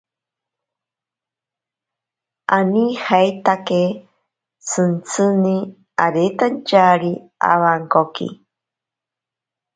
Anijeitake 2.55 3.81
shintsini 4.69 5.55
aretantyari 6.05 7.11
awankoki. 7.51 8.27